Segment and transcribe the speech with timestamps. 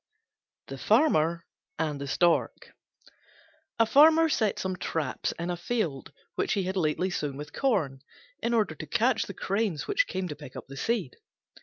[0.65, 1.45] THE FARMER
[1.77, 2.71] AND THE STORK
[3.77, 7.99] A Farmer set some traps in a field which he had lately sown with corn,
[8.41, 11.17] in order to catch the cranes which came to pick up the seed.